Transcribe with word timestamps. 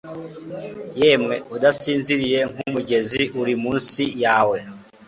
Yemwe 1.01 1.35
udasinziriye 1.55 2.39
nk'umugezi 2.51 3.21
uri 3.41 3.53
munsi 3.63 4.03
yawe, 4.23 4.57